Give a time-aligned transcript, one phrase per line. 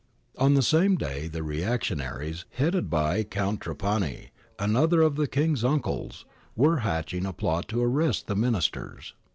[0.39, 5.63] ^ On the same day the reactionaries, headed by Count Trapani, another of the King's
[5.63, 9.13] uncles, were hatching a plot to arrest the Ministers.